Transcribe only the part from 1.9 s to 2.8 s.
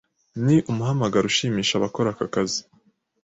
aka kazi,